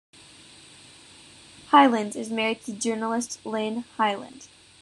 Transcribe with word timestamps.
Hyland 1.67 2.15
is 2.15 2.31
married 2.31 2.61
to 2.63 2.73
journalist 2.73 3.39
Lynne 3.45 3.81
Hyland. 3.97 4.47